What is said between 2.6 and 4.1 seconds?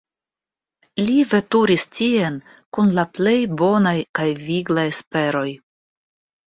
kun la plej bonaj